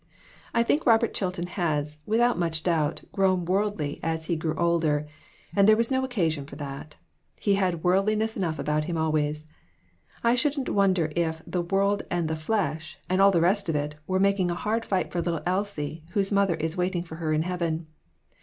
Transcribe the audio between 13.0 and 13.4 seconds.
and all